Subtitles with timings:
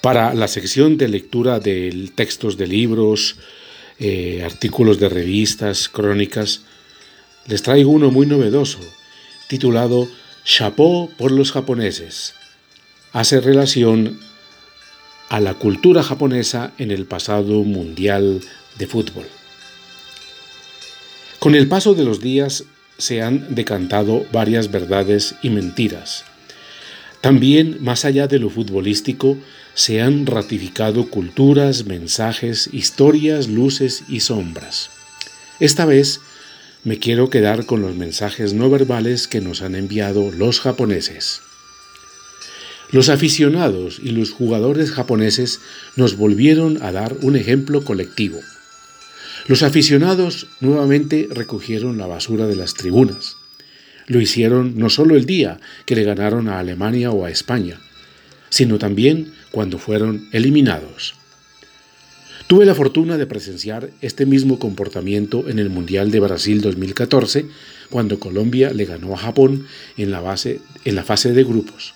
[0.00, 3.36] Para la sección de lectura de textos de libros,
[3.98, 6.62] eh, artículos de revistas, crónicas,
[7.46, 8.78] les traigo uno muy novedoso,
[9.48, 10.08] titulado
[10.44, 12.34] Chapeau por los japoneses.
[13.12, 14.20] Hace relación
[15.28, 18.40] a la cultura japonesa en el pasado mundial
[18.78, 19.26] de fútbol.
[21.38, 22.64] Con el paso de los días
[22.98, 26.24] se han decantado varias verdades y mentiras.
[27.20, 29.36] También, más allá de lo futbolístico,
[29.74, 34.90] se han ratificado culturas, mensajes, historias, luces y sombras.
[35.60, 36.20] Esta vez
[36.84, 41.40] me quiero quedar con los mensajes no verbales que nos han enviado los japoneses.
[42.90, 45.60] Los aficionados y los jugadores japoneses
[45.96, 48.40] nos volvieron a dar un ejemplo colectivo.
[49.46, 53.37] Los aficionados nuevamente recogieron la basura de las tribunas.
[54.08, 57.78] Lo hicieron no solo el día que le ganaron a Alemania o a España,
[58.50, 61.14] sino también cuando fueron eliminados.
[62.48, 67.44] Tuve la fortuna de presenciar este mismo comportamiento en el Mundial de Brasil 2014,
[67.90, 69.66] cuando Colombia le ganó a Japón
[69.98, 71.92] en la, fase de grupos.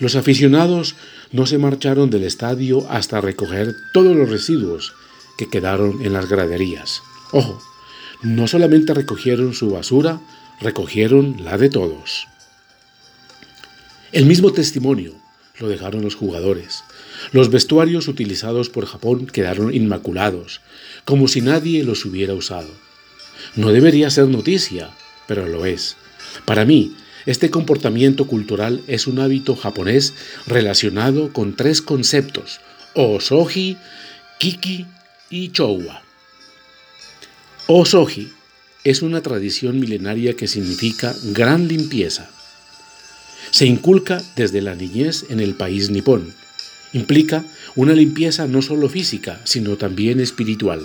[0.00, 0.96] Los aficionados
[1.30, 4.92] no se marcharon del estadio hasta recoger todos los residuos
[5.38, 7.02] que quedaron en las graderías.
[7.30, 7.62] Ojo,
[8.24, 10.20] no solamente recogieron su basura,
[10.60, 12.28] recogieron la de todos.
[14.12, 15.14] El mismo testimonio
[15.58, 16.84] lo dejaron los jugadores.
[17.32, 20.60] Los vestuarios utilizados por Japón quedaron inmaculados,
[21.04, 22.68] como si nadie los hubiera usado.
[23.54, 24.90] No debería ser noticia,
[25.26, 25.96] pero lo es.
[26.44, 26.96] Para mí,
[27.26, 30.14] este comportamiento cultural es un hábito japonés
[30.46, 32.60] relacionado con tres conceptos,
[32.94, 33.76] osoji,
[34.38, 34.86] kiki
[35.30, 36.02] y chowa.
[37.66, 38.32] Osoji
[38.86, 42.30] es una tradición milenaria que significa gran limpieza.
[43.50, 46.32] Se inculca desde la niñez en el país nipón.
[46.92, 50.82] Implica una limpieza no solo física, sino también espiritual.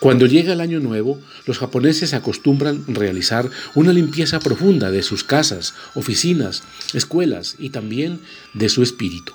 [0.00, 5.72] Cuando llega el año nuevo, los japoneses acostumbran realizar una limpieza profunda de sus casas,
[5.94, 8.20] oficinas, escuelas y también
[8.52, 9.32] de su espíritu.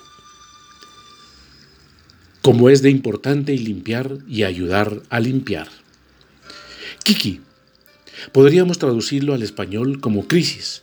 [2.40, 5.68] Como es de importante limpiar y ayudar a limpiar.
[7.02, 7.40] Kiki.
[8.32, 10.82] Podríamos traducirlo al español como crisis.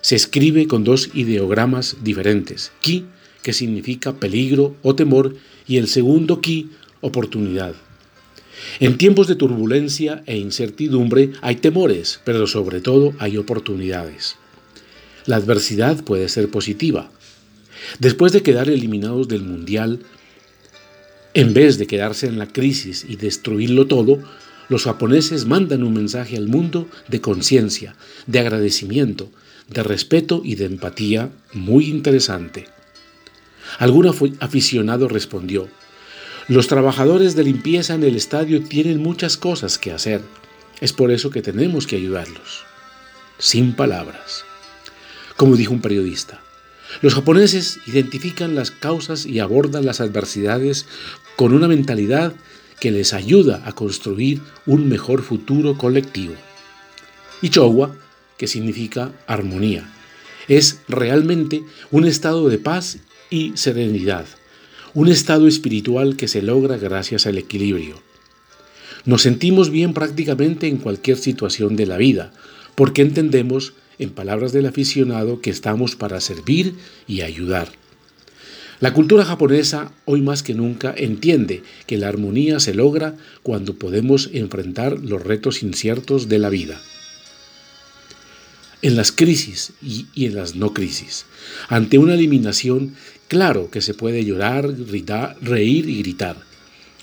[0.00, 2.72] Se escribe con dos ideogramas diferentes.
[2.80, 3.06] Ki,
[3.42, 6.70] que significa peligro o temor, y el segundo ki,
[7.00, 7.74] oportunidad.
[8.80, 14.36] En tiempos de turbulencia e incertidumbre hay temores, pero sobre todo hay oportunidades.
[15.26, 17.10] La adversidad puede ser positiva.
[17.98, 20.00] Después de quedar eliminados del Mundial,
[21.34, 24.20] en vez de quedarse en la crisis y destruirlo todo,
[24.68, 27.96] los japoneses mandan un mensaje al mundo de conciencia,
[28.26, 29.30] de agradecimiento,
[29.68, 32.66] de respeto y de empatía muy interesante.
[33.78, 34.06] Algún
[34.40, 35.68] aficionado respondió,
[36.48, 40.22] los trabajadores de limpieza en el estadio tienen muchas cosas que hacer.
[40.80, 42.62] Es por eso que tenemos que ayudarlos.
[43.38, 44.44] Sin palabras.
[45.36, 46.40] Como dijo un periodista,
[47.02, 50.86] los japoneses identifican las causas y abordan las adversidades
[51.36, 52.32] con una mentalidad
[52.80, 56.34] que les ayuda a construir un mejor futuro colectivo.
[57.42, 57.50] Y
[58.36, 59.92] que significa armonía,
[60.48, 62.98] es realmente un estado de paz
[63.30, 64.26] y serenidad
[64.96, 68.00] un estado espiritual que se logra gracias al equilibrio.
[69.04, 72.32] Nos sentimos bien prácticamente en cualquier situación de la vida,
[72.74, 76.76] porque entendemos, en palabras del aficionado, que estamos para servir
[77.06, 77.68] y ayudar.
[78.80, 84.30] La cultura japonesa hoy más que nunca entiende que la armonía se logra cuando podemos
[84.32, 86.80] enfrentar los retos inciertos de la vida
[88.82, 91.26] en las crisis y, en las no crisis.
[91.68, 92.94] Ante una eliminación,
[93.28, 94.72] claro que se puede llorar,
[95.42, 96.36] reír y gritar.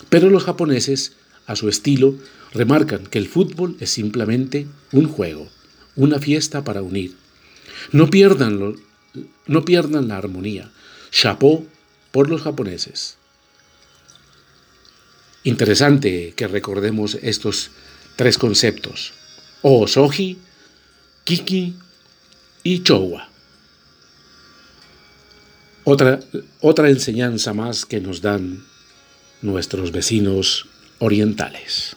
[0.10, 1.14] Pero los japoneses,
[1.46, 2.16] a su estilo,
[2.54, 5.50] remarcan que el fútbol es simplemente un juego,
[5.96, 7.16] una fiesta para unir.
[7.92, 8.76] No pierdan,
[9.48, 10.72] no pierdan la armonía.
[11.14, 11.68] Chapeau
[12.12, 13.18] por los japoneses.
[15.44, 17.70] Interesante que recordemos estos
[18.16, 19.14] tres conceptos.
[19.62, 20.40] Osoji,
[21.24, 21.76] Kiki
[22.64, 23.30] y Chowa.
[25.84, 26.20] Otra,
[26.62, 28.66] otra enseñanza más que nos dan
[29.42, 30.66] nuestros vecinos
[31.00, 31.96] orientales.